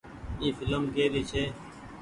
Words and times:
اي 0.41 0.47
ڦلم 0.57 0.83
ڪي 0.95 1.05
ري 1.13 1.23
ڇي۔ 1.29 1.43